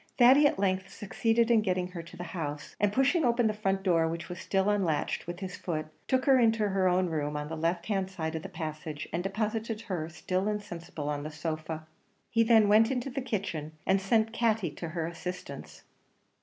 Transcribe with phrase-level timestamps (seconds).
[0.17, 3.83] Thady at length succeeded in getting her to the house; and pushing open the front
[3.83, 7.49] door, which was still unlatched, with his foot, took her into her own room on
[7.49, 11.85] the left hand side of the passage, and deposited her still insensible on the sofa.
[12.31, 15.83] He then went into the kitchen, and sent Katty to her assistance.